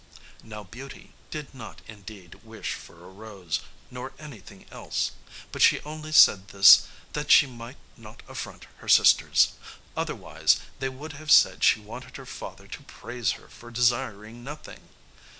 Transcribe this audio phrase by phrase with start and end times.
[0.41, 3.59] Now Beauty did not indeed wish for a rose,
[3.91, 5.11] nor anything else,
[5.51, 9.49] but she only said this that she might not affront her sisters;
[9.95, 14.89] otherwise they would have said she wanted her father to praise her for desiring nothing.